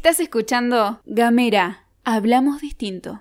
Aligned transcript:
Estás 0.00 0.18
escuchando 0.18 0.98
Gamera, 1.04 1.84
hablamos 2.04 2.62
distinto. 2.62 3.20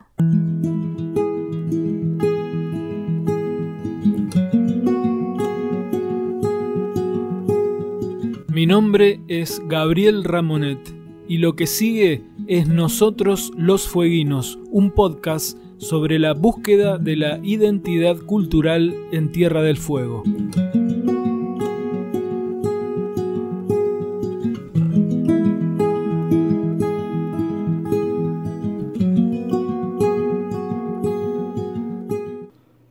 Mi 8.48 8.66
nombre 8.66 9.20
es 9.28 9.62
Gabriel 9.68 10.24
Ramonet 10.24 10.80
y 11.28 11.40
lo 11.40 11.58
que 11.58 11.68
sigue 11.68 12.24
es 12.48 12.70
Nosotros 12.70 13.52
los 13.58 13.86
Fueguinos, 13.86 14.58
un 14.72 14.92
podcast 14.92 15.58
sobre 15.80 16.18
la 16.18 16.34
búsqueda 16.34 16.98
de 16.98 17.18
la 17.18 17.40
identidad 17.44 18.16
cultural 18.20 18.96
en 19.12 19.34
Tierra 19.34 19.64
del 19.64 19.76
Fuego. 19.76 20.24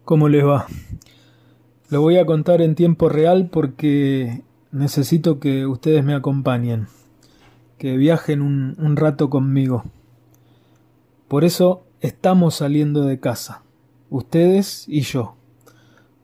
¿Cómo 0.09 0.31
les 0.31 0.43
va? 0.43 0.67
Lo 1.91 2.01
voy 2.01 2.17
a 2.17 2.25
contar 2.25 2.63
en 2.63 2.75
tiempo 2.75 3.11
real 3.11 3.51
porque 3.53 4.43
necesito 4.73 5.39
que 5.39 5.67
ustedes 5.67 6.03
me 6.03 6.15
acompañen, 6.15 6.87
que 7.77 7.95
viajen 7.99 8.41
un, 8.41 8.97
rato 8.97 9.29
conmigo. 9.29 9.85
Por 11.29 11.45
eso 11.45 11.83
estamos 12.01 12.55
saliendo 12.55 13.05
de 13.05 13.21
casa, 13.21 13.65
ustedes 14.09 14.87
y 14.89 15.03
yo. 15.03 15.35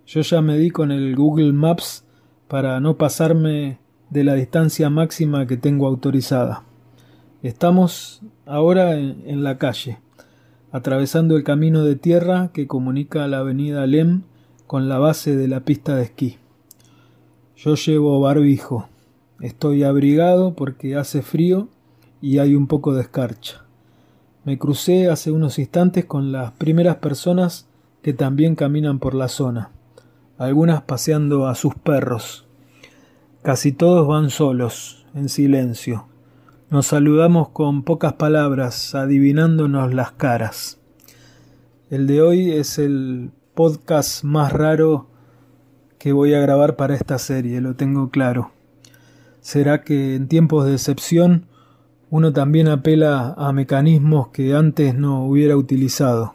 Yo 0.06 0.22
ya 0.22 0.40
me 0.40 0.56
di 0.56 0.70
con 0.70 0.90
el 0.90 1.14
Google 1.14 1.52
Maps 1.52 2.06
para 2.48 2.80
no 2.80 2.96
pasarme 2.96 3.80
de 4.08 4.24
la 4.24 4.32
distancia 4.32 4.88
máxima 4.88 5.46
que 5.46 5.58
tengo 5.58 5.86
autorizada. 5.86 6.62
Estamos 7.42 8.22
ahora 8.46 8.94
en 8.94 9.44
la 9.44 9.58
calle, 9.58 9.98
atravesando 10.74 11.36
el 11.36 11.44
camino 11.44 11.84
de 11.84 11.94
tierra 11.94 12.50
que 12.52 12.66
comunica 12.66 13.28
la 13.28 13.38
avenida 13.38 13.86
Lem 13.86 14.22
con 14.66 14.88
la 14.88 14.98
base 14.98 15.36
de 15.36 15.46
la 15.46 15.60
pista 15.60 15.94
de 15.94 16.02
esquí. 16.02 16.38
Yo 17.56 17.76
llevo 17.76 18.18
barbijo, 18.20 18.88
estoy 19.40 19.84
abrigado 19.84 20.54
porque 20.54 20.96
hace 20.96 21.22
frío 21.22 21.68
y 22.20 22.38
hay 22.38 22.56
un 22.56 22.66
poco 22.66 22.92
de 22.92 23.02
escarcha. 23.02 23.62
Me 24.42 24.58
crucé 24.58 25.08
hace 25.08 25.30
unos 25.30 25.60
instantes 25.60 26.06
con 26.06 26.32
las 26.32 26.50
primeras 26.50 26.96
personas 26.96 27.68
que 28.02 28.12
también 28.12 28.56
caminan 28.56 28.98
por 28.98 29.14
la 29.14 29.28
zona, 29.28 29.70
algunas 30.38 30.82
paseando 30.82 31.46
a 31.46 31.54
sus 31.54 31.76
perros. 31.76 32.46
Casi 33.42 33.70
todos 33.70 34.08
van 34.08 34.28
solos, 34.28 35.06
en 35.14 35.28
silencio. 35.28 36.08
Nos 36.74 36.88
saludamos 36.88 37.50
con 37.50 37.84
pocas 37.84 38.14
palabras, 38.14 38.96
adivinándonos 38.96 39.94
las 39.94 40.10
caras. 40.10 40.80
El 41.88 42.08
de 42.08 42.20
hoy 42.20 42.50
es 42.50 42.80
el 42.80 43.30
podcast 43.54 44.24
más 44.24 44.52
raro 44.52 45.06
que 45.98 46.12
voy 46.12 46.34
a 46.34 46.40
grabar 46.40 46.74
para 46.74 46.96
esta 46.96 47.20
serie, 47.20 47.60
lo 47.60 47.76
tengo 47.76 48.10
claro. 48.10 48.50
¿Será 49.40 49.82
que 49.82 50.16
en 50.16 50.26
tiempos 50.26 50.66
de 50.66 50.72
excepción 50.72 51.46
uno 52.10 52.32
también 52.32 52.66
apela 52.66 53.36
a 53.38 53.52
mecanismos 53.52 54.30
que 54.30 54.56
antes 54.56 54.96
no 54.96 55.24
hubiera 55.24 55.56
utilizado. 55.56 56.34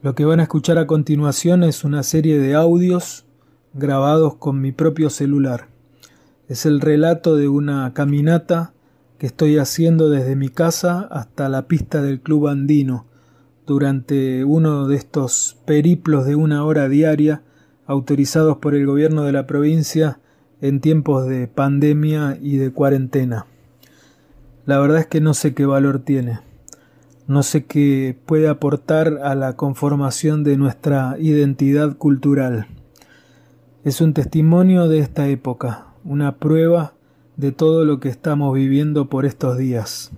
Lo 0.00 0.14
que 0.14 0.26
van 0.26 0.38
a 0.38 0.44
escuchar 0.44 0.78
a 0.78 0.86
continuación 0.86 1.64
es 1.64 1.82
una 1.82 2.04
serie 2.04 2.38
de 2.38 2.54
audios 2.54 3.26
grabados 3.74 4.36
con 4.36 4.60
mi 4.60 4.70
propio 4.70 5.10
celular. 5.10 5.66
Es 6.46 6.66
el 6.66 6.80
relato 6.80 7.34
de 7.34 7.48
una 7.48 7.92
caminata 7.94 8.74
que 9.18 9.26
estoy 9.26 9.58
haciendo 9.58 10.10
desde 10.10 10.36
mi 10.36 10.48
casa 10.48 11.08
hasta 11.10 11.48
la 11.48 11.66
pista 11.66 12.02
del 12.02 12.20
Club 12.20 12.48
Andino 12.48 13.06
durante 13.66 14.44
uno 14.44 14.86
de 14.86 14.96
estos 14.96 15.58
periplos 15.66 16.24
de 16.24 16.36
una 16.36 16.64
hora 16.64 16.88
diaria 16.88 17.42
autorizados 17.86 18.58
por 18.58 18.74
el 18.74 18.86
gobierno 18.86 19.24
de 19.24 19.32
la 19.32 19.46
provincia 19.46 20.20
en 20.60 20.80
tiempos 20.80 21.26
de 21.26 21.48
pandemia 21.48 22.38
y 22.40 22.58
de 22.58 22.70
cuarentena. 22.70 23.46
La 24.66 24.78
verdad 24.78 25.00
es 25.00 25.06
que 25.06 25.20
no 25.20 25.34
sé 25.34 25.52
qué 25.52 25.66
valor 25.66 26.00
tiene. 26.00 26.40
No 27.26 27.42
sé 27.42 27.64
qué 27.64 28.16
puede 28.24 28.48
aportar 28.48 29.18
a 29.22 29.34
la 29.34 29.54
conformación 29.56 30.44
de 30.44 30.56
nuestra 30.56 31.16
identidad 31.18 31.96
cultural. 31.96 32.68
Es 33.84 34.00
un 34.00 34.14
testimonio 34.14 34.88
de 34.88 34.98
esta 34.98 35.28
época, 35.28 35.88
una 36.04 36.36
prueba 36.36 36.94
de 37.38 37.52
todo 37.52 37.86
lo 37.86 38.00
que 38.00 38.10
estamos 38.10 38.52
viviendo 38.54 39.08
por 39.08 39.24
estos 39.24 39.56
días. 39.56 40.12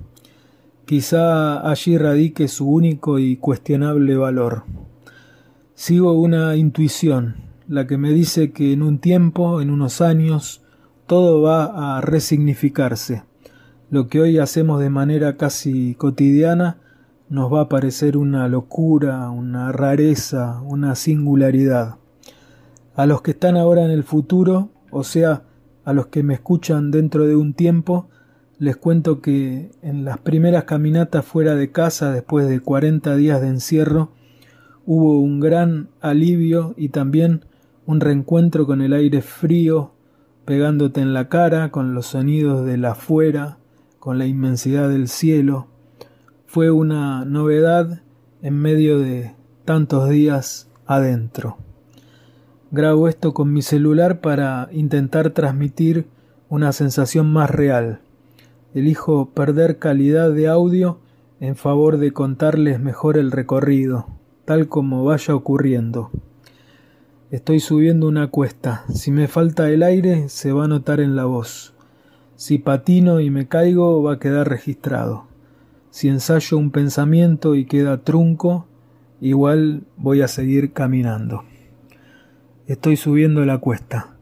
Quizá 0.86 1.70
allí 1.70 1.96
radique 1.96 2.48
su 2.48 2.68
único 2.68 3.20
y 3.20 3.36
cuestionable 3.36 4.16
valor. 4.16 4.64
Sigo 5.76 6.14
una 6.14 6.56
intuición, 6.56 7.36
la 7.68 7.86
que 7.86 7.96
me 7.96 8.10
dice 8.10 8.50
que 8.50 8.72
en 8.72 8.82
un 8.82 8.98
tiempo, 8.98 9.60
en 9.60 9.70
unos 9.70 10.00
años, 10.00 10.62
todo 11.06 11.42
va 11.42 11.98
a 11.98 12.00
resignificarse 12.00 13.22
lo 13.90 14.06
que 14.06 14.20
hoy 14.20 14.38
hacemos 14.38 14.80
de 14.80 14.88
manera 14.88 15.36
casi 15.36 15.96
cotidiana 15.96 16.78
nos 17.28 17.52
va 17.52 17.62
a 17.62 17.68
parecer 17.68 18.16
una 18.16 18.46
locura, 18.48 19.30
una 19.30 19.72
rareza, 19.72 20.60
una 20.62 20.94
singularidad. 20.94 21.96
A 22.94 23.06
los 23.06 23.20
que 23.22 23.32
están 23.32 23.56
ahora 23.56 23.84
en 23.84 23.90
el 23.90 24.04
futuro, 24.04 24.70
o 24.92 25.02
sea, 25.02 25.42
a 25.84 25.92
los 25.92 26.06
que 26.06 26.22
me 26.22 26.34
escuchan 26.34 26.90
dentro 26.90 27.26
de 27.26 27.36
un 27.36 27.54
tiempo, 27.54 28.08
les 28.58 28.76
cuento 28.76 29.20
que 29.20 29.70
en 29.82 30.04
las 30.04 30.18
primeras 30.18 30.64
caminatas 30.64 31.24
fuera 31.24 31.54
de 31.54 31.72
casa 31.72 32.12
después 32.12 32.48
de 32.48 32.60
40 32.60 33.16
días 33.16 33.40
de 33.40 33.48
encierro, 33.48 34.12
hubo 34.84 35.20
un 35.20 35.40
gran 35.40 35.88
alivio 36.00 36.74
y 36.76 36.90
también 36.90 37.44
un 37.86 38.00
reencuentro 38.00 38.66
con 38.66 38.82
el 38.82 38.92
aire 38.92 39.22
frío 39.22 39.92
pegándote 40.44 41.00
en 41.00 41.14
la 41.14 41.28
cara, 41.28 41.70
con 41.70 41.94
los 41.94 42.06
sonidos 42.06 42.66
de 42.66 42.76
la 42.76 42.92
afuera, 42.92 43.58
con 43.98 44.18
la 44.18 44.26
inmensidad 44.26 44.88
del 44.88 45.08
cielo, 45.08 45.68
fue 46.46 46.70
una 46.70 47.24
novedad 47.24 48.02
en 48.42 48.54
medio 48.58 48.98
de 48.98 49.34
tantos 49.64 50.08
días 50.08 50.68
adentro. 50.86 51.58
Grabo 52.72 53.08
esto 53.08 53.34
con 53.34 53.52
mi 53.52 53.62
celular 53.62 54.20
para 54.20 54.68
intentar 54.70 55.30
transmitir 55.30 56.06
una 56.48 56.70
sensación 56.70 57.32
más 57.32 57.50
real. 57.50 57.98
Elijo 58.74 59.30
perder 59.30 59.80
calidad 59.80 60.30
de 60.30 60.46
audio 60.46 61.00
en 61.40 61.56
favor 61.56 61.98
de 61.98 62.12
contarles 62.12 62.78
mejor 62.78 63.18
el 63.18 63.32
recorrido, 63.32 64.06
tal 64.44 64.68
como 64.68 65.04
vaya 65.04 65.34
ocurriendo. 65.34 66.12
Estoy 67.32 67.58
subiendo 67.58 68.06
una 68.06 68.28
cuesta. 68.28 68.84
Si 68.94 69.10
me 69.10 69.26
falta 69.26 69.68
el 69.68 69.82
aire, 69.82 70.28
se 70.28 70.52
va 70.52 70.66
a 70.66 70.68
notar 70.68 71.00
en 71.00 71.16
la 71.16 71.24
voz. 71.24 71.74
Si 72.36 72.58
patino 72.58 73.18
y 73.18 73.30
me 73.30 73.48
caigo 73.48 74.00
va 74.00 74.12
a 74.12 74.18
quedar 74.20 74.48
registrado. 74.48 75.24
Si 75.90 76.06
ensayo 76.06 76.56
un 76.56 76.70
pensamiento 76.70 77.56
y 77.56 77.64
queda 77.64 78.04
trunco, 78.04 78.66
igual 79.20 79.82
voy 79.96 80.22
a 80.22 80.28
seguir 80.28 80.72
caminando. 80.72 81.49
Estoy 82.70 82.96
subiendo 82.96 83.44
la 83.44 83.58
cuesta. 83.58 84.16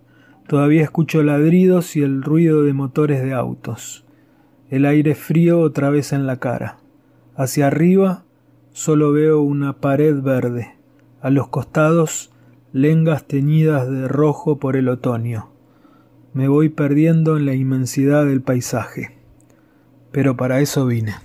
Todavía 0.47 0.83
escucho 0.83 1.23
ladridos 1.23 1.97
y 1.97 2.03
el 2.03 2.23
ruido 2.23 2.63
de 2.63 2.73
motores 2.73 3.23
de 3.23 3.35
autos. 3.35 4.07
El 4.71 4.87
aire 4.87 5.15
frío 5.15 5.61
otra 5.61 5.91
vez 5.91 6.15
en 6.15 6.27
la 6.27 6.39
cara. 6.39 6.79
Hacia 7.37 7.67
arriba 7.67 8.25
solo 8.73 9.13
veo 9.13 9.43
una 9.43 9.75
pared 9.75 10.23
verde. 10.23 10.77
A 11.21 11.29
los 11.29 11.49
costados 11.49 12.33
lengas 12.73 13.27
teñidas 13.27 13.87
de 13.91 14.09
rojo 14.09 14.59
por 14.59 14.77
el 14.77 14.89
otoño 14.89 15.51
me 16.33 16.49
voy 16.49 16.71
perdiendo 16.71 17.37
en 17.37 17.45
la 17.45 17.55
inmensidad 17.55 18.25
del 18.25 18.41
paisaje. 18.41 19.19
Pero 20.11 20.39
para 20.39 20.61
eso 20.61 20.87
vine. 20.87 21.17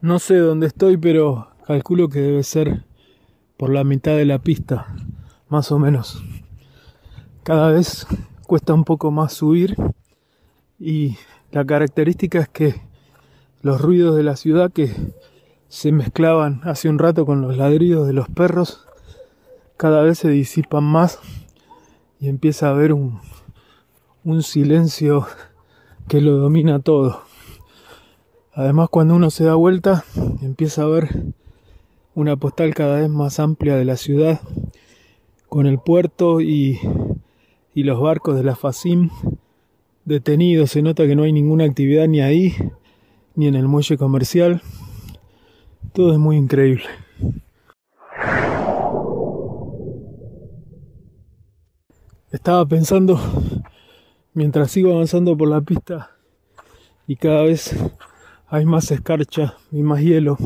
No 0.00 0.18
sé 0.18 0.36
dónde 0.36 0.68
estoy, 0.68 0.96
pero 0.96 1.57
calculo 1.68 2.08
que 2.08 2.20
debe 2.20 2.42
ser 2.44 2.86
por 3.58 3.68
la 3.68 3.84
mitad 3.84 4.12
de 4.12 4.24
la 4.24 4.38
pista, 4.38 4.86
más 5.50 5.70
o 5.70 5.78
menos. 5.78 6.24
Cada 7.42 7.70
vez 7.70 8.06
cuesta 8.46 8.72
un 8.72 8.84
poco 8.84 9.10
más 9.10 9.34
subir 9.34 9.76
y 10.80 11.18
la 11.52 11.66
característica 11.66 12.38
es 12.38 12.48
que 12.48 12.80
los 13.60 13.82
ruidos 13.82 14.16
de 14.16 14.22
la 14.22 14.36
ciudad 14.36 14.72
que 14.72 14.90
se 15.68 15.92
mezclaban 15.92 16.62
hace 16.64 16.88
un 16.88 16.98
rato 16.98 17.26
con 17.26 17.42
los 17.42 17.58
ladridos 17.58 18.06
de 18.06 18.14
los 18.14 18.30
perros 18.30 18.86
cada 19.76 20.00
vez 20.00 20.20
se 20.20 20.30
disipan 20.30 20.84
más 20.84 21.18
y 22.18 22.28
empieza 22.30 22.68
a 22.68 22.70
haber 22.70 22.94
un, 22.94 23.20
un 24.24 24.42
silencio 24.42 25.26
que 26.08 26.22
lo 26.22 26.38
domina 26.38 26.78
todo. 26.78 27.24
Además, 28.54 28.88
cuando 28.90 29.14
uno 29.14 29.28
se 29.28 29.44
da 29.44 29.54
vuelta, 29.54 30.06
empieza 30.40 30.84
a 30.84 30.86
ver 30.86 31.34
una 32.18 32.34
postal 32.34 32.74
cada 32.74 32.98
vez 32.98 33.08
más 33.08 33.38
amplia 33.38 33.76
de 33.76 33.84
la 33.84 33.96
ciudad, 33.96 34.40
con 35.48 35.68
el 35.68 35.78
puerto 35.78 36.40
y, 36.40 36.80
y 37.72 37.84
los 37.84 38.00
barcos 38.00 38.34
de 38.34 38.42
la 38.42 38.56
FACIM 38.56 39.10
detenidos. 40.04 40.72
Se 40.72 40.82
nota 40.82 41.06
que 41.06 41.14
no 41.14 41.22
hay 41.22 41.32
ninguna 41.32 41.62
actividad 41.62 42.08
ni 42.08 42.20
ahí, 42.20 42.56
ni 43.36 43.46
en 43.46 43.54
el 43.54 43.68
muelle 43.68 43.96
comercial. 43.96 44.62
Todo 45.92 46.12
es 46.12 46.18
muy 46.18 46.36
increíble. 46.36 46.86
Estaba 52.32 52.66
pensando, 52.66 53.20
mientras 54.34 54.72
sigo 54.72 54.90
avanzando 54.90 55.36
por 55.36 55.46
la 55.46 55.60
pista 55.60 56.16
y 57.06 57.14
cada 57.14 57.42
vez 57.42 57.76
hay 58.48 58.64
más 58.64 58.90
escarcha 58.90 59.54
y 59.70 59.84
más 59.84 60.00
hielo, 60.00 60.36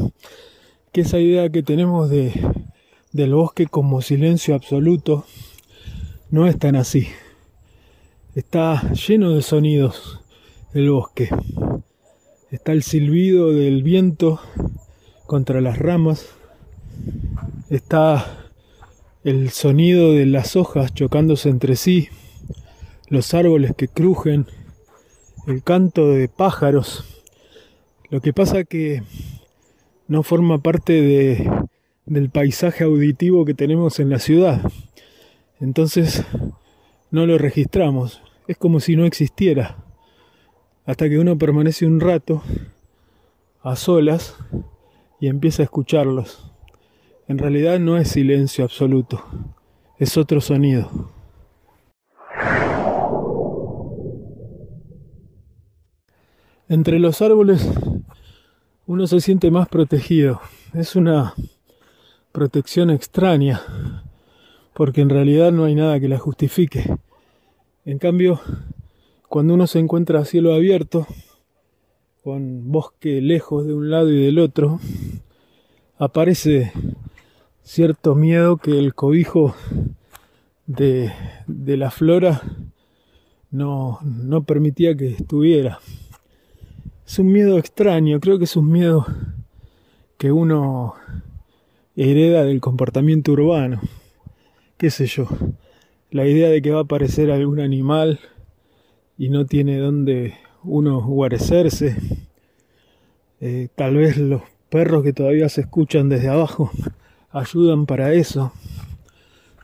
que 0.92 1.00
esa 1.00 1.18
idea 1.18 1.48
que 1.48 1.62
tenemos 1.62 2.10
de, 2.10 2.32
del 3.12 3.34
bosque 3.34 3.66
como 3.66 4.02
silencio 4.02 4.54
absoluto 4.54 5.24
no 6.30 6.46
es 6.46 6.58
tan 6.58 6.76
así. 6.76 7.08
Está 8.34 8.92
lleno 8.92 9.30
de 9.30 9.42
sonidos 9.42 10.20
el 10.74 10.90
bosque. 10.90 11.30
Está 12.50 12.72
el 12.72 12.82
silbido 12.82 13.52
del 13.52 13.82
viento 13.82 14.40
contra 15.26 15.62
las 15.62 15.78
ramas. 15.78 16.26
Está 17.70 18.50
el 19.24 19.50
sonido 19.50 20.12
de 20.12 20.26
las 20.26 20.56
hojas 20.56 20.92
chocándose 20.92 21.48
entre 21.48 21.76
sí, 21.76 22.08
los 23.08 23.32
árboles 23.32 23.72
que 23.76 23.88
crujen, 23.88 24.46
el 25.46 25.62
canto 25.62 26.08
de 26.08 26.28
pájaros. 26.28 27.04
Lo 28.10 28.20
que 28.20 28.34
pasa 28.34 28.64
que 28.64 29.02
no 30.12 30.22
forma 30.22 30.58
parte 30.58 30.92
de, 30.92 31.50
del 32.04 32.28
paisaje 32.28 32.84
auditivo 32.84 33.46
que 33.46 33.54
tenemos 33.54 33.98
en 33.98 34.10
la 34.10 34.18
ciudad. 34.18 34.60
Entonces 35.58 36.22
no 37.10 37.24
lo 37.24 37.38
registramos. 37.38 38.20
Es 38.46 38.58
como 38.58 38.80
si 38.80 38.94
no 38.94 39.06
existiera. 39.06 39.78
Hasta 40.84 41.08
que 41.08 41.18
uno 41.18 41.38
permanece 41.38 41.86
un 41.86 41.98
rato 41.98 42.42
a 43.62 43.74
solas 43.74 44.36
y 45.18 45.28
empieza 45.28 45.62
a 45.62 45.64
escucharlos. 45.64 46.52
En 47.26 47.38
realidad 47.38 47.80
no 47.80 47.96
es 47.96 48.08
silencio 48.08 48.64
absoluto, 48.64 49.24
es 49.98 50.18
otro 50.18 50.42
sonido. 50.42 50.90
Entre 56.68 56.98
los 56.98 57.22
árboles 57.22 57.66
uno 58.92 59.06
se 59.06 59.22
siente 59.22 59.50
más 59.50 59.70
protegido. 59.70 60.42
Es 60.74 60.96
una 60.96 61.32
protección 62.30 62.90
extraña, 62.90 63.62
porque 64.74 65.00
en 65.00 65.08
realidad 65.08 65.50
no 65.50 65.64
hay 65.64 65.74
nada 65.74 65.98
que 65.98 66.10
la 66.10 66.18
justifique. 66.18 66.94
En 67.86 67.98
cambio, 67.98 68.38
cuando 69.30 69.54
uno 69.54 69.66
se 69.66 69.78
encuentra 69.78 70.20
a 70.20 70.26
cielo 70.26 70.52
abierto, 70.52 71.06
con 72.22 72.70
bosque 72.70 73.22
lejos 73.22 73.66
de 73.66 73.72
un 73.72 73.88
lado 73.88 74.10
y 74.12 74.26
del 74.26 74.38
otro, 74.38 74.78
aparece 75.96 76.70
cierto 77.62 78.14
miedo 78.14 78.58
que 78.58 78.78
el 78.78 78.94
cobijo 78.94 79.54
de, 80.66 81.10
de 81.46 81.78
la 81.78 81.90
flora 81.90 82.42
no, 83.50 84.00
no 84.02 84.44
permitía 84.44 84.94
que 84.94 85.12
estuviera. 85.12 85.80
Es 87.12 87.18
un 87.18 87.30
miedo 87.30 87.58
extraño, 87.58 88.20
creo 88.20 88.38
que 88.38 88.44
es 88.44 88.56
un 88.56 88.72
miedo 88.72 89.04
que 90.16 90.32
uno 90.32 90.94
hereda 91.94 92.42
del 92.42 92.62
comportamiento 92.62 93.32
urbano. 93.32 93.82
¿Qué 94.78 94.90
sé 94.90 95.04
yo? 95.04 95.28
La 96.10 96.26
idea 96.26 96.48
de 96.48 96.62
que 96.62 96.70
va 96.70 96.78
a 96.78 96.82
aparecer 96.84 97.30
algún 97.30 97.60
animal 97.60 98.18
y 99.18 99.28
no 99.28 99.44
tiene 99.44 99.76
dónde 99.76 100.38
uno 100.64 101.02
guarecerse. 101.02 101.98
Eh, 103.42 103.68
tal 103.74 103.96
vez 103.98 104.16
los 104.16 104.40
perros 104.70 105.02
que 105.02 105.12
todavía 105.12 105.50
se 105.50 105.60
escuchan 105.60 106.08
desde 106.08 106.30
abajo 106.30 106.70
ayudan 107.30 107.84
para 107.84 108.14
eso. 108.14 108.54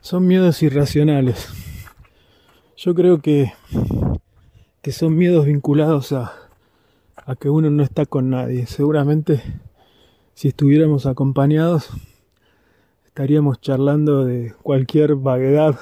Son 0.03 0.27
miedos 0.27 0.63
irracionales. 0.63 1.49
Yo 2.77 2.95
creo 2.95 3.23
que, 3.23 3.55
que 4.83 4.93
son 4.93 5.17
miedos 5.17 5.47
vinculados 5.47 6.13
a, 6.13 6.48
a 7.29 7.37
que 7.37 7.51
uno 7.51 7.69
no 7.69 7.83
está 7.83 8.07
con 8.07 8.31
nadie. 8.31 8.67
Seguramente 8.67 9.43
si 10.33 10.49
estuviéramos 10.49 11.05
acompañados 11.05 11.91
estaríamos 13.05 13.61
charlando 13.61 14.25
de 14.25 14.55
cualquier 14.63 15.15
vaguedad 15.15 15.79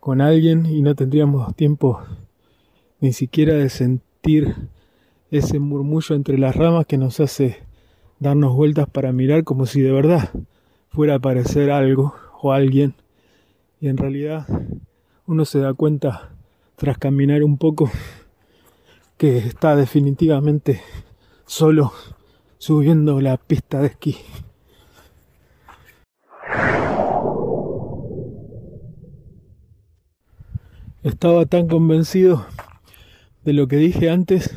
con 0.00 0.22
alguien 0.22 0.64
y 0.64 0.80
no 0.80 0.94
tendríamos 0.94 1.54
tiempo 1.56 2.00
ni 3.00 3.12
siquiera 3.12 3.52
de 3.52 3.68
sentir 3.68 4.54
ese 5.30 5.58
murmullo 5.58 6.16
entre 6.16 6.38
las 6.38 6.56
ramas 6.56 6.86
que 6.86 6.96
nos 6.96 7.20
hace 7.20 7.58
darnos 8.18 8.56
vueltas 8.56 8.88
para 8.88 9.12
mirar 9.12 9.44
como 9.44 9.66
si 9.66 9.82
de 9.82 9.92
verdad 9.92 10.30
fuera 10.88 11.14
a 11.14 11.16
aparecer 11.16 11.70
algo 11.70 12.14
o 12.40 12.52
alguien 12.52 12.94
y 13.78 13.88
en 13.88 13.98
realidad 13.98 14.46
uno 15.26 15.44
se 15.44 15.58
da 15.58 15.74
cuenta 15.74 16.30
tras 16.76 16.96
caminar 16.96 17.42
un 17.42 17.58
poco 17.58 17.90
que 19.16 19.38
está 19.38 19.76
definitivamente 19.76 20.82
solo 21.46 21.92
subiendo 22.58 23.20
la 23.20 23.36
pista 23.38 23.80
de 23.80 23.86
esquí. 23.88 24.16
Estaba 31.02 31.46
tan 31.46 31.68
convencido 31.68 32.46
de 33.44 33.52
lo 33.52 33.68
que 33.68 33.76
dije 33.76 34.10
antes 34.10 34.54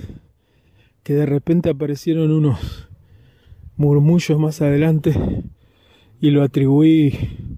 que 1.03 1.13
de 1.13 1.25
repente 1.25 1.69
aparecieron 1.69 2.31
unos 2.31 2.89
murmullos 3.77 4.39
más 4.39 4.61
adelante 4.61 5.43
y 6.19 6.31
lo 6.31 6.43
atribuí 6.43 7.57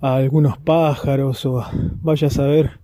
a 0.00 0.16
algunos 0.16 0.58
pájaros 0.58 1.44
o 1.46 1.60
a, 1.60 1.72
vaya 2.02 2.28
a 2.28 2.30
saber 2.30 2.78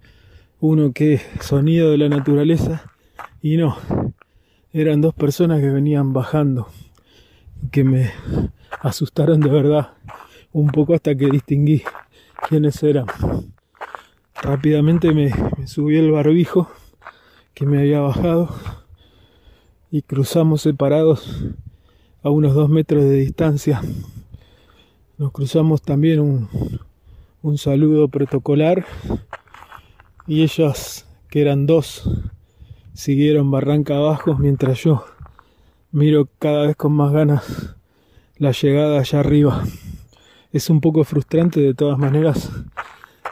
uno 0.60 0.92
que 0.92 1.20
sonido 1.40 1.90
de 1.90 1.98
la 1.98 2.08
naturaleza 2.08 2.97
y 3.40 3.56
no, 3.56 3.76
eran 4.72 5.00
dos 5.00 5.14
personas 5.14 5.60
que 5.60 5.70
venían 5.70 6.12
bajando 6.12 6.68
que 7.70 7.84
me 7.84 8.12
asustaron 8.80 9.40
de 9.40 9.48
verdad 9.48 9.90
un 10.52 10.68
poco 10.68 10.94
hasta 10.94 11.14
que 11.14 11.26
distinguí 11.26 11.82
quiénes 12.48 12.82
eran. 12.82 13.06
Rápidamente 14.40 15.12
me, 15.12 15.32
subí 15.66 15.96
el 15.96 16.10
barbijo 16.10 16.70
que 17.54 17.66
me 17.66 17.78
había 17.78 18.00
bajado 18.00 18.48
y 19.90 20.02
cruzamos 20.02 20.62
separados 20.62 21.44
a 22.22 22.30
unos 22.30 22.54
dos 22.54 22.68
metros 22.68 23.04
de 23.04 23.16
distancia. 23.16 23.80
Nos 25.16 25.32
cruzamos 25.32 25.82
también 25.82 26.20
un, 26.20 26.48
un 27.42 27.58
saludo 27.58 28.08
protocolar 28.08 28.86
y 30.26 30.42
ellas, 30.42 31.06
que 31.30 31.40
eran 31.40 31.66
dos, 31.66 32.08
siguieron 32.98 33.52
barranca 33.52 33.96
abajo 33.96 34.34
mientras 34.34 34.82
yo 34.82 35.04
miro 35.92 36.28
cada 36.40 36.66
vez 36.66 36.74
con 36.74 36.92
más 36.94 37.12
ganas 37.12 37.76
la 38.38 38.50
llegada 38.50 38.98
allá 38.98 39.20
arriba. 39.20 39.62
Es 40.50 40.68
un 40.68 40.80
poco 40.80 41.04
frustrante 41.04 41.60
de 41.60 41.74
todas 41.74 41.96
maneras 41.96 42.50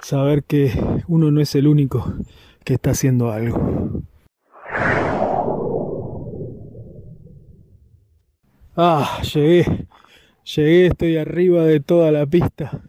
saber 0.03 0.45
que 0.45 0.71
uno 1.09 1.33
no 1.33 1.41
es 1.41 1.57
el 1.57 1.67
único 1.67 2.15
que 2.63 2.75
está 2.75 2.91
haciendo 2.91 3.33
algo. 3.33 4.03
Ah, 8.77 9.21
llegué. 9.35 9.89
Llegué, 10.45 10.87
estoy 10.87 11.17
arriba 11.17 11.65
de 11.65 11.81
toda 11.81 12.13
la 12.13 12.25
pista, 12.25 12.83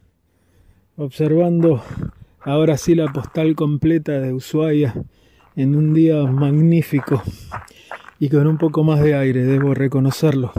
observando 0.96 1.82
ahora 2.42 2.78
sí 2.78 2.94
la 2.94 3.12
postal 3.12 3.56
completa 3.56 4.20
de 4.20 4.32
Ushuaia 4.32 4.94
en 5.58 5.76
un 5.76 5.96
día 5.96 6.24
magnífico 6.24 7.24
y 8.20 8.30
con 8.30 8.46
un 8.46 8.60
poco 8.60 8.84
más 8.84 9.02
de 9.02 9.16
aire, 9.16 9.44
debo 9.44 9.74
reconocerlo. 9.74 10.52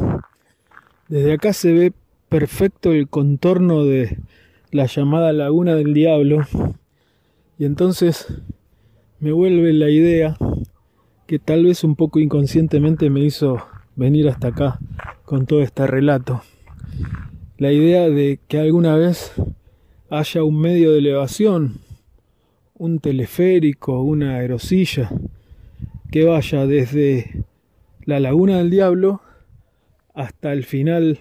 Desde 1.07 1.33
acá 1.33 1.53
se 1.53 1.73
ve 1.73 1.93
perfecto 2.29 2.93
el 2.93 3.09
contorno 3.09 3.85
de 3.85 4.19
la 4.73 4.87
llamada 4.87 5.33
Laguna 5.33 5.77
del 5.77 5.95
Diablo 5.95 6.41
y 7.59 7.65
entonces 7.65 8.27
me 9.21 9.31
vuelve 9.31 9.73
la 9.73 9.89
idea 9.89 10.37
que 11.29 11.39
tal 11.39 11.65
vez 11.65 11.85
un 11.85 11.95
poco 11.95 12.19
inconscientemente 12.19 13.09
me 13.09 13.21
hizo 13.21 13.63
venir 13.95 14.29
hasta 14.29 14.49
acá 14.49 14.81
con 15.25 15.47
todo 15.47 15.63
este 15.63 15.87
relato. 15.87 16.43
La 17.57 17.71
idea 17.71 18.09
de 18.09 18.41
que 18.49 18.59
alguna 18.59 18.97
vez 18.97 19.33
haya 20.11 20.43
un 20.43 20.61
medio 20.61 20.91
de 20.91 20.99
elevación, 20.99 21.75
un 22.79 22.99
teleférico, 22.99 24.03
una 24.03 24.37
aerosilla, 24.37 25.11
que 26.11 26.25
vaya 26.25 26.67
desde 26.67 27.45
la 28.05 28.21
Laguna 28.21 28.59
del 28.59 28.71
Diablo 28.71 29.21
hasta 30.15 30.53
el 30.53 30.65
final 30.65 31.19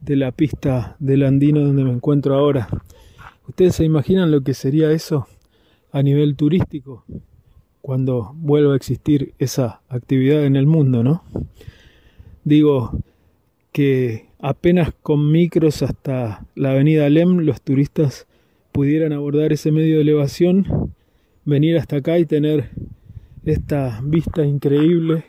de 0.00 0.16
la 0.16 0.32
pista 0.32 0.96
del 0.98 1.22
Andino 1.22 1.60
donde 1.60 1.84
me 1.84 1.92
encuentro 1.92 2.34
ahora. 2.34 2.68
¿Ustedes 3.46 3.76
se 3.76 3.84
imaginan 3.84 4.30
lo 4.30 4.42
que 4.42 4.54
sería 4.54 4.90
eso? 4.90 5.26
a 5.92 6.02
nivel 6.02 6.36
turístico 6.36 7.04
cuando 7.80 8.32
vuelva 8.36 8.74
a 8.74 8.76
existir 8.76 9.34
esa 9.38 9.80
actividad 9.88 10.44
en 10.44 10.56
el 10.56 10.66
mundo, 10.66 11.02
¿no? 11.02 11.24
Digo 12.44 12.92
que 13.72 14.26
apenas 14.38 14.92
con 15.02 15.30
micros 15.30 15.82
hasta 15.82 16.46
la 16.54 16.72
avenida 16.72 17.08
Lem 17.08 17.38
los 17.38 17.60
turistas 17.62 18.26
pudieran 18.78 19.12
abordar 19.12 19.52
ese 19.52 19.72
medio 19.72 19.96
de 19.96 20.02
elevación, 20.02 20.94
venir 21.44 21.78
hasta 21.78 21.96
acá 21.96 22.16
y 22.16 22.26
tener 22.26 22.70
esta 23.44 24.00
vista 24.04 24.46
increíble 24.46 25.24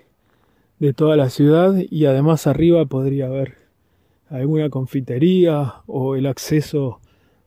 de 0.77 0.93
toda 0.93 1.17
la 1.17 1.31
ciudad 1.31 1.73
y 1.89 2.05
además 2.05 2.45
arriba 2.45 2.85
podría 2.85 3.25
haber 3.25 3.55
alguna 4.29 4.69
confitería 4.69 5.81
o 5.87 6.15
el 6.15 6.27
acceso 6.27 6.99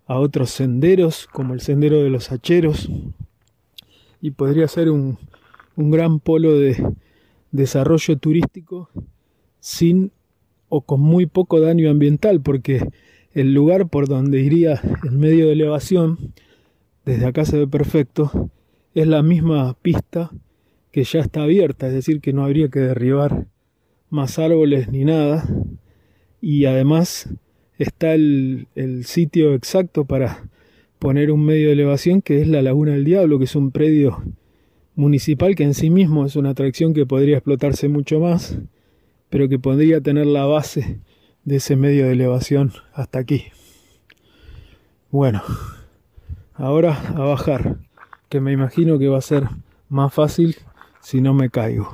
a 0.06 0.18
otros 0.18 0.50
senderos 0.50 1.28
como 1.32 1.54
el 1.54 1.60
sendero 1.60 2.02
de 2.02 2.10
los 2.10 2.32
hacheros 2.32 2.88
y 4.20 4.32
podría 4.32 4.66
ser 4.66 4.90
un, 4.90 5.18
un 5.76 5.92
gran 5.92 6.18
polo 6.18 6.58
de 6.58 6.84
desarrollo 7.52 8.18
turístico 8.18 8.90
sin 9.60 10.10
o 10.68 10.80
con 10.80 11.00
muy 11.00 11.26
poco 11.26 11.60
daño 11.60 11.88
ambiental 11.88 12.40
porque 12.40 12.88
el 13.34 13.54
lugar 13.54 13.88
por 13.88 14.08
donde 14.08 14.40
iría 14.40 14.80
el 15.04 15.12
medio 15.12 15.46
de 15.46 15.52
elevación 15.52 16.32
desde 17.04 17.26
acá 17.26 17.44
se 17.44 17.58
ve 17.58 17.66
perfecto 17.66 18.50
es 18.94 19.06
la 19.06 19.22
misma 19.22 19.74
pista 19.82 20.30
que 20.92 21.04
ya 21.04 21.20
está 21.20 21.42
abierta, 21.42 21.88
es 21.88 21.94
decir, 21.94 22.20
que 22.20 22.32
no 22.32 22.44
habría 22.44 22.68
que 22.68 22.78
derribar 22.78 23.46
más 24.10 24.38
árboles 24.38 24.88
ni 24.92 25.04
nada. 25.04 25.48
Y 26.40 26.66
además 26.66 27.30
está 27.78 28.14
el, 28.14 28.68
sitio 29.04 29.54
exacto 29.54 30.04
para 30.04 30.48
poner 30.98 31.32
un 31.32 31.44
medio 31.44 31.68
de 31.68 31.72
elevación 31.72 32.20
que 32.20 32.40
es 32.42 32.46
la 32.46 32.62
Laguna 32.62 32.92
del 32.92 33.04
Diablo, 33.04 33.38
que 33.38 33.46
es 33.46 33.56
un 33.56 33.72
predio 33.72 34.22
municipal 34.94 35.56
que 35.56 35.64
en 35.64 35.74
sí 35.74 35.88
mismo 35.88 36.26
es 36.26 36.36
una 36.36 36.50
atracción 36.50 36.92
que 36.92 37.06
podría 37.06 37.38
explotarse 37.38 37.88
mucho 37.88 38.20
más, 38.20 38.58
pero 39.30 39.48
que 39.48 39.58
podría 39.58 40.02
tener 40.02 40.26
la 40.26 40.44
base 40.44 41.00
de 41.44 41.56
ese 41.56 41.76
medio 41.76 42.06
de 42.06 42.12
elevación 42.12 42.72
hasta 42.94 43.18
aquí. 43.18 43.46
Bueno, 45.10 45.42
ahora 46.54 46.98
a 47.16 47.20
bajar, 47.20 47.76
que 48.28 48.40
me 48.40 48.52
imagino 48.52 48.98
que 48.98 49.08
va 49.08 49.18
a 49.18 49.22
ser 49.22 49.48
más 49.88 50.12
fácil 50.14 50.56
si 51.00 51.20
no 51.20 51.34
me 51.34 51.50
caigo. 51.50 51.90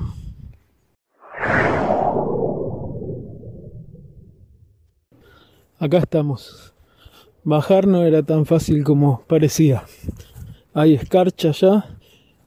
Acá 5.79 5.99
estamos. 5.99 6.73
Bajar 7.43 7.87
no 7.87 8.03
era 8.03 8.21
tan 8.21 8.45
fácil 8.45 8.83
como 8.83 9.23
parecía. 9.27 9.83
Hay 10.73 10.93
escarcha 10.93 11.51
ya 11.51 11.97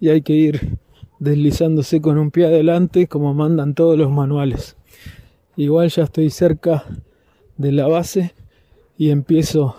y 0.00 0.10
hay 0.10 0.22
que 0.22 0.34
ir 0.34 0.78
deslizándose 1.18 2.00
con 2.00 2.18
un 2.18 2.30
pie 2.30 2.46
adelante 2.46 3.08
como 3.08 3.32
mandan 3.32 3.74
todos 3.74 3.96
los 3.96 4.10
manuales. 4.10 4.76
Igual 5.62 5.90
ya 5.90 6.02
estoy 6.02 6.28
cerca 6.30 6.84
de 7.56 7.70
la 7.70 7.86
base 7.86 8.34
y 8.98 9.10
empiezo 9.10 9.76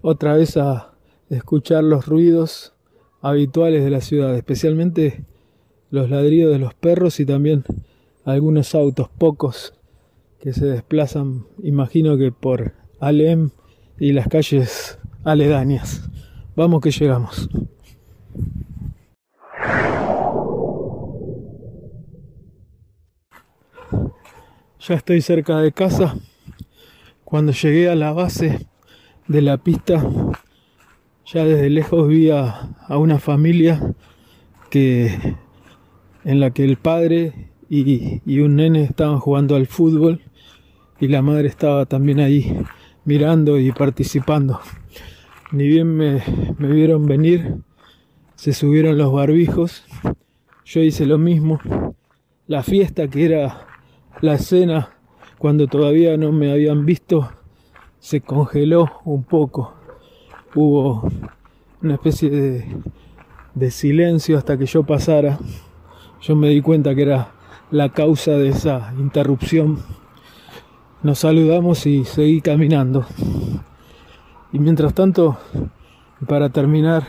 otra 0.00 0.34
vez 0.34 0.56
a 0.56 0.94
escuchar 1.30 1.84
los 1.84 2.06
ruidos 2.06 2.74
habituales 3.20 3.84
de 3.84 3.90
la 3.90 4.00
ciudad, 4.00 4.34
especialmente 4.34 5.24
los 5.90 6.10
ladridos 6.10 6.52
de 6.52 6.58
los 6.58 6.74
perros 6.74 7.20
y 7.20 7.24
también 7.24 7.62
algunos 8.24 8.74
autos, 8.74 9.10
pocos, 9.16 9.74
que 10.40 10.52
se 10.52 10.66
desplazan, 10.66 11.46
imagino 11.62 12.16
que 12.18 12.32
por 12.32 12.72
Alem 12.98 13.50
y 14.00 14.10
las 14.10 14.26
calles 14.26 14.98
aledañas. 15.22 16.02
Vamos 16.56 16.80
que 16.80 16.90
llegamos. 16.90 17.48
Ya 24.88 24.96
estoy 24.96 25.20
cerca 25.20 25.60
de 25.60 25.70
casa. 25.70 26.16
Cuando 27.22 27.52
llegué 27.52 27.88
a 27.88 27.94
la 27.94 28.12
base 28.12 28.66
de 29.28 29.40
la 29.40 29.58
pista, 29.58 30.04
ya 31.24 31.44
desde 31.44 31.70
lejos 31.70 32.08
vi 32.08 32.30
a, 32.30 32.74
una 32.88 33.20
familia 33.20 33.94
que 34.70 35.36
en 36.24 36.40
la 36.40 36.50
que 36.50 36.64
el 36.64 36.78
padre 36.78 37.50
y, 37.68 38.40
un 38.40 38.56
nene 38.56 38.82
estaban 38.82 39.20
jugando 39.20 39.54
al 39.54 39.68
fútbol 39.68 40.20
y 40.98 41.06
la 41.06 41.22
madre 41.22 41.46
estaba 41.46 41.86
también 41.86 42.18
ahí 42.18 42.52
mirando 43.04 43.60
y 43.60 43.70
participando. 43.70 44.60
Ni 45.52 45.68
bien 45.68 45.94
me, 45.96 46.24
me 46.58 46.72
vieron 46.72 47.06
venir, 47.06 47.54
se 48.34 48.52
subieron 48.52 48.98
los 48.98 49.12
barbijos, 49.12 49.84
yo 50.64 50.80
hice 50.80 51.06
lo 51.06 51.18
mismo. 51.18 51.60
La 52.48 52.64
fiesta 52.64 53.06
que 53.06 53.24
era 53.26 53.68
la 54.22 54.38
cena 54.38 54.88
cuando 55.36 55.66
todavía 55.66 56.16
no 56.16 56.32
me 56.32 56.50
habían 56.50 56.86
visto 56.86 57.30
se 57.98 58.22
congeló 58.22 58.90
un 59.04 59.24
poco. 59.24 59.74
Hubo 60.54 61.06
una 61.82 61.94
especie 61.94 62.30
de, 62.30 62.64
de 63.54 63.70
silencio 63.70 64.38
hasta 64.38 64.56
que 64.56 64.66
yo 64.66 64.84
pasara 64.84 65.38
yo 66.22 66.36
me 66.36 66.50
di 66.50 66.62
cuenta 66.62 66.94
que 66.94 67.02
era 67.02 67.32
la 67.72 67.88
causa 67.88 68.32
de 68.32 68.50
esa 68.50 68.94
interrupción. 68.96 69.80
Nos 71.02 71.18
saludamos 71.18 71.84
y 71.84 72.04
seguí 72.04 72.40
caminando. 72.40 73.04
Y 74.52 74.60
mientras 74.60 74.94
tanto, 74.94 75.36
para 76.28 76.50
terminar 76.50 77.02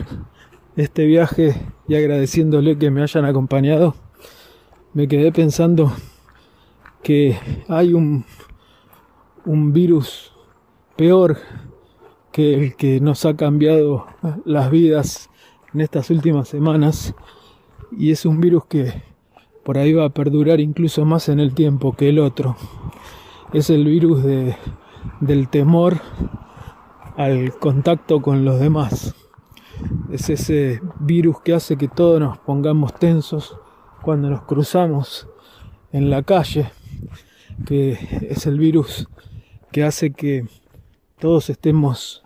este 0.76 1.06
viaje 1.06 1.54
y 1.88 1.94
agradeciéndole 1.94 2.80
que 2.80 2.90
me 2.90 3.04
hayan 3.04 3.26
acompañado, 3.26 3.94
me 4.96 5.08
quedé 5.08 5.32
pensando 5.32 5.94
que 7.04 7.38
hay 7.68 7.94
un, 7.94 8.26
un 9.46 9.74
virus 9.74 10.34
peor 10.96 11.38
que 12.32 12.54
el 12.56 12.76
que 12.76 13.00
nos 13.00 13.26
ha 13.26 13.36
cambiado 13.36 14.08
las 14.46 14.72
vidas 14.72 15.30
en 15.74 15.82
estas 15.82 16.10
últimas 16.10 16.48
semanas 16.48 17.14
y 17.92 18.12
es 18.12 18.26
un 18.26 18.40
virus 18.40 18.66
que 18.66 19.04
por 19.64 19.78
ahí 19.78 19.94
va 19.94 20.06
a 20.06 20.10
perdurar 20.10 20.60
incluso 20.60 21.06
más 21.06 21.30
en 21.30 21.40
el 21.40 21.54
tiempo 21.54 21.94
que 21.94 22.10
el 22.10 22.20
otro. 22.20 22.56
Es 23.54 23.70
el 23.70 23.86
virus 23.86 24.24
de, 24.24 24.56
del 25.22 25.48
temor 25.48 26.02
al 27.18 27.54
contacto 27.60 28.22
con 28.22 28.46
los 28.46 28.60
demás. 28.60 29.16
Es 30.12 30.30
ese 30.30 30.82
virus 31.00 31.42
que 31.42 31.54
hace 31.54 31.78
que 31.78 31.88
todos 31.88 32.20
nos 32.20 32.38
pongamos 32.40 32.94
tensos 32.96 33.58
cuando 34.02 34.30
nos 34.30 34.42
cruzamos 34.42 35.28
en 35.92 36.10
la 36.10 36.24
calle, 36.24 36.72
que 37.66 37.98
es 38.30 38.46
el 38.46 38.60
virus 38.60 39.08
que 39.72 39.84
hace 39.84 40.12
que 40.12 40.46
todos 41.20 41.50
estemos 41.50 42.24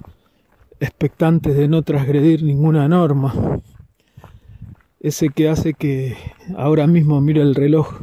expectantes 0.80 1.56
de 1.56 1.68
no 1.68 1.82
transgredir 1.82 2.44
ninguna 2.44 2.88
norma, 2.88 3.34
ese 5.00 5.30
que 5.30 5.50
hace 5.50 5.74
que 5.74 6.18
ahora 6.58 6.88
mismo 6.88 7.22
mire 7.22 7.42
el 7.42 7.56
reloj 7.56 8.02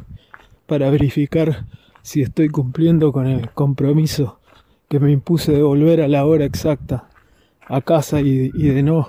para 0.66 0.90
verificar 0.90 1.66
si 2.02 2.22
estoy 2.22 2.48
cumpliendo 2.48 3.12
con 3.12 3.26
el 3.26 3.50
compromiso 3.50 4.38
que 4.88 5.00
me 5.00 5.10
impuse 5.10 5.52
de 5.52 5.62
volver 5.62 6.00
a 6.00 6.08
la 6.08 6.24
hora 6.24 6.44
exacta 6.44 7.08
a 7.66 7.80
casa 7.80 8.20
y, 8.20 8.50
y 8.54 8.68
de 8.68 8.82
no 8.82 9.06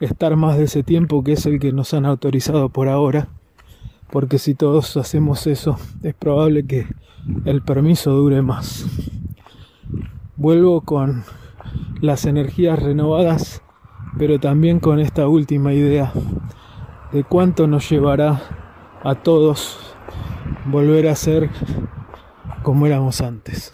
estar 0.00 0.36
más 0.36 0.58
de 0.58 0.64
ese 0.64 0.82
tiempo 0.82 1.24
que 1.24 1.32
es 1.32 1.46
el 1.46 1.58
que 1.58 1.72
nos 1.72 1.94
han 1.94 2.06
autorizado 2.06 2.68
por 2.68 2.88
ahora, 2.88 3.28
porque 4.10 4.38
si 4.38 4.54
todos 4.54 4.96
hacemos 4.96 5.46
eso 5.46 5.78
es 6.02 6.14
probable 6.14 6.66
que 6.66 6.86
el 7.44 7.62
permiso 7.62 8.12
dure 8.12 8.42
más. 8.42 8.86
Vuelvo 10.36 10.80
con 10.82 11.24
las 12.00 12.24
energías 12.24 12.80
renovadas, 12.80 13.62
pero 14.18 14.38
también 14.38 14.80
con 14.80 15.00
esta 15.00 15.28
última 15.28 15.72
idea 15.72 16.12
de 17.12 17.24
cuánto 17.24 17.66
nos 17.66 17.88
llevará 17.90 18.40
a 19.02 19.14
todos 19.16 19.78
volver 20.66 21.08
a 21.08 21.14
ser 21.14 21.50
como 22.62 22.86
éramos 22.86 23.20
antes. 23.20 23.72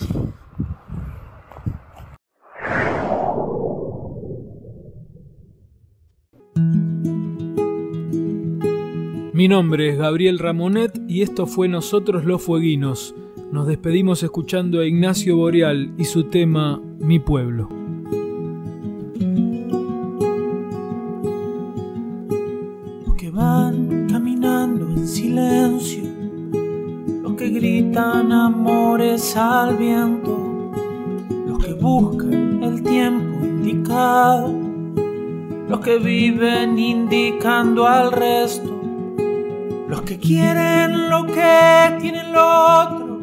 Mi 9.34 9.48
nombre 9.48 9.88
es 9.88 9.98
Gabriel 9.98 10.38
Ramonet 10.38 10.96
y 11.08 11.22
esto 11.22 11.48
fue 11.48 11.66
Nosotros 11.66 12.24
los 12.24 12.40
Fueguinos. 12.40 13.16
Nos 13.50 13.66
despedimos 13.66 14.22
escuchando 14.22 14.78
a 14.78 14.86
Ignacio 14.86 15.36
Boreal 15.36 15.92
y 15.98 16.04
su 16.04 16.30
tema 16.30 16.80
Mi 17.00 17.18
pueblo. 17.18 17.68
silencio, 25.04 26.04
los 27.22 27.34
que 27.34 27.50
gritan 27.50 28.30
amores 28.30 29.36
al 29.36 29.76
viento, 29.76 30.70
los 31.46 31.58
que 31.62 31.72
buscan 31.74 32.62
el 32.62 32.82
tiempo 32.84 33.44
indicado, 33.44 34.54
los 35.68 35.80
que 35.80 35.98
viven 35.98 36.78
indicando 36.78 37.86
al 37.86 38.12
resto, 38.12 38.83
los 39.88 40.02
que 40.02 40.18
quieren 40.18 41.10
lo 41.10 41.26
que 41.26 41.96
tienen 42.00 42.32
lo 42.32 42.82
otro, 42.82 43.20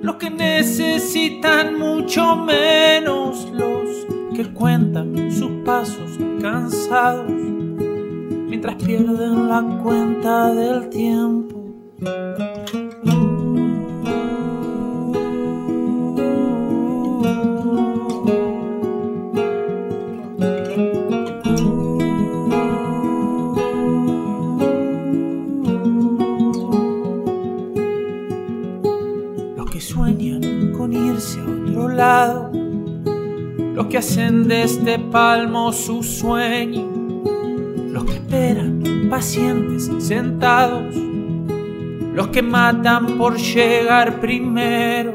los 0.00 0.16
que 0.16 0.30
necesitan 0.30 1.78
mucho 1.78 2.36
menos, 2.36 3.50
los 3.52 4.06
que 4.34 4.52
cuentan 4.52 5.30
sus 5.30 5.50
pasos 5.64 6.18
cansados. 6.40 7.30
Mientras 7.30 8.76
pierden 8.76 9.48
la 9.48 9.62
cuenta 9.82 10.52
del 10.54 10.88
tiempo. 10.88 11.62
Que 29.72 29.80
sueñan 29.80 30.72
con 30.76 30.92
irse 30.92 31.40
a 31.40 31.44
otro 31.44 31.88
lado, 31.88 32.50
los 32.52 33.86
que 33.86 33.98
hacen 33.98 34.46
de 34.46 34.64
este 34.64 34.98
palmo 34.98 35.72
su 35.72 36.02
sueño, 36.02 36.86
los 37.90 38.04
que 38.04 38.12
esperan 38.12 38.82
pacientes 39.08 39.90
sentados. 39.98 40.94
Los 42.14 42.28
que 42.28 42.42
matan 42.42 43.16
por 43.16 43.38
llegar 43.38 44.20
primero, 44.20 45.14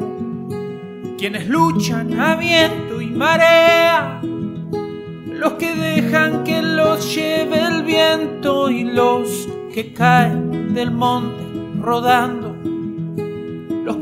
quienes 1.15 1.47
luchan 1.47 2.19
a 2.19 2.35
viento 2.35 2.99
y 2.99 3.11
marea, 3.11 4.19
los 4.23 5.53
que 5.53 5.75
dejan 5.75 6.43
que 6.43 6.63
los 6.63 7.13
lleve 7.13 7.61
el 7.63 7.83
viento 7.83 8.71
y 8.71 8.83
los 8.83 9.47
que 9.71 9.93
caen 9.93 10.73
del 10.73 10.89
monte 10.89 11.43
rodando, 11.79 12.46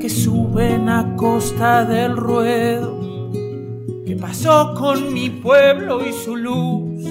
que 0.05 0.09
suben 0.11 0.87
a 0.87 1.15
costa 1.15 1.83
del 1.83 2.15
ruedo. 2.15 2.99
¿Qué 4.05 4.15
pasó 4.15 4.75
con 4.75 5.11
mi 5.11 5.31
pueblo 5.31 6.05
y 6.07 6.13
su 6.13 6.35
luz? 6.35 7.03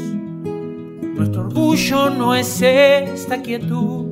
Nuestro 1.17 1.41
orgullo 1.41 2.11
no 2.11 2.37
es 2.37 2.63
esta 2.63 3.43
quietud 3.43 4.07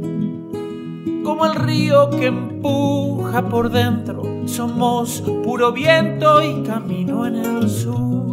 como 1.22 1.46
el 1.46 1.54
río 1.54 2.10
que 2.10 2.26
empuja 2.26 3.48
por 3.48 3.70
dentro. 3.70 4.24
Somos 4.46 5.22
puro 5.44 5.70
viento 5.70 6.42
y 6.42 6.64
camino 6.64 7.24
en 7.24 7.36
el 7.36 7.70
sur. 7.70 8.32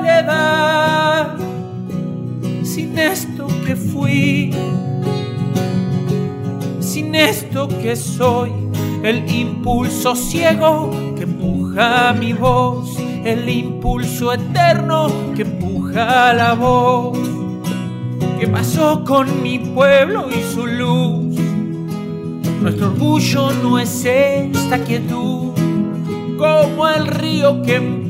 soledad, 0.00 1.36
sin 2.62 2.98
esto 2.98 3.46
que 3.66 3.76
fui, 3.76 4.54
sin 6.80 7.14
esto 7.14 7.68
que 7.68 7.96
soy, 7.96 8.50
el 9.02 9.30
impulso 9.30 10.14
ciego 10.16 10.90
que 11.16 11.24
empuja 11.24 12.12
mi 12.12 12.32
voz, 12.32 12.98
el 13.24 13.48
impulso 13.48 14.32
eterno 14.32 15.08
que 15.34 15.42
empuja 15.42 16.32
la 16.32 16.54
voz. 16.54 17.18
¿Qué 18.38 18.46
pasó 18.46 19.04
con 19.04 19.42
mi 19.42 19.58
pueblo 19.58 20.28
y 20.30 20.42
su 20.54 20.66
luz? 20.66 21.36
Nuestro 22.62 22.86
orgullo 22.88 23.52
no 23.62 23.78
es 23.78 24.04
esta 24.04 24.78
quietud, 24.82 25.52
como 26.38 26.88
el 26.88 27.06
río 27.06 27.62
que 27.62 28.09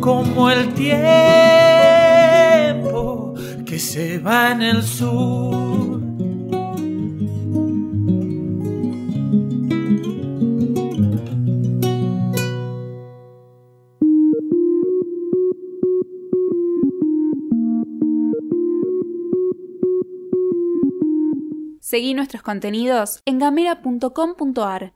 como 0.00 0.50
el 0.50 0.72
tiempo 0.74 0.90
que 3.66 3.78
se 3.78 4.18
va 4.18 4.52
en 4.52 4.62
el 4.62 4.82
sur. 4.82 6.00
Seguí 21.80 22.14
nuestros 22.14 22.42
contenidos 22.42 23.20
en 23.26 23.40
gamera.com.ar. 23.40 24.94